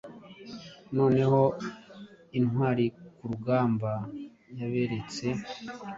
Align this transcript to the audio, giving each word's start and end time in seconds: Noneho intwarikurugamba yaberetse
Noneho 0.97 1.41
intwarikurugamba 2.37 3.91
yaberetse 4.57 5.25